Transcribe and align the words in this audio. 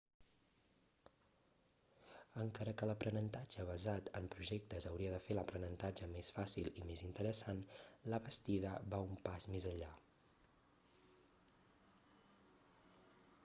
encara 2.43 2.71
que 2.81 2.87
l'aprenentatge 2.91 3.65
basat 3.67 4.09
en 4.19 4.29
projectes 4.35 4.87
hauria 4.91 5.11
de 5.15 5.19
fer 5.27 5.37
l'aprenentatge 5.37 6.09
més 6.15 6.31
fàcil 6.39 6.71
i 6.81 6.87
més 6.93 7.05
interessant 7.09 7.61
la 8.15 8.21
bastida 8.29 8.73
va 8.95 9.03
un 9.11 9.15
pas 9.29 9.49
més 9.55 9.69
enllà 9.75 9.91